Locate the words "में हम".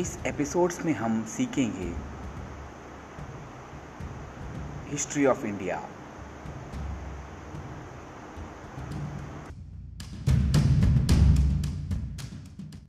0.84-1.22